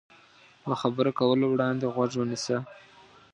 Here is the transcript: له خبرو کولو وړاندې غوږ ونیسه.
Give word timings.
له 0.69 0.75
خبرو 0.81 1.11
کولو 1.19 1.45
وړاندې 1.49 1.85
غوږ 1.93 2.11
ونیسه. 2.17 2.57